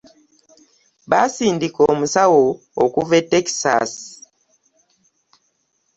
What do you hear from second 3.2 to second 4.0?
e taxas.